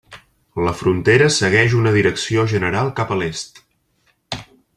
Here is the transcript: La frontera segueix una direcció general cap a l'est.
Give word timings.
La 0.67 0.71
frontera 0.77 1.27
segueix 1.35 1.75
una 1.81 1.93
direcció 1.99 2.47
general 2.55 2.91
cap 3.01 3.15
a 3.17 3.19
l'est. 3.21 3.63